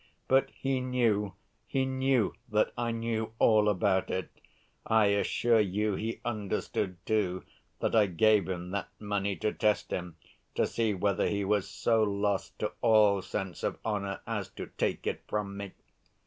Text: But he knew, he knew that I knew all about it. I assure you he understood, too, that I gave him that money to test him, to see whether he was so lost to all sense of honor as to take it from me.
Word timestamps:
But 0.27 0.49
he 0.55 0.79
knew, 0.81 1.35
he 1.67 1.85
knew 1.85 2.33
that 2.49 2.73
I 2.75 2.89
knew 2.89 3.33
all 3.37 3.69
about 3.69 4.09
it. 4.09 4.31
I 4.83 5.05
assure 5.09 5.59
you 5.59 5.93
he 5.93 6.19
understood, 6.25 6.97
too, 7.05 7.43
that 7.81 7.95
I 7.95 8.07
gave 8.07 8.49
him 8.49 8.71
that 8.71 8.89
money 8.99 9.35
to 9.35 9.53
test 9.53 9.91
him, 9.93 10.17
to 10.55 10.65
see 10.65 10.95
whether 10.95 11.27
he 11.27 11.45
was 11.45 11.69
so 11.69 12.01
lost 12.01 12.57
to 12.57 12.71
all 12.81 13.21
sense 13.21 13.61
of 13.61 13.77
honor 13.85 14.21
as 14.25 14.49
to 14.53 14.71
take 14.75 15.05
it 15.05 15.21
from 15.27 15.55
me. 15.55 15.71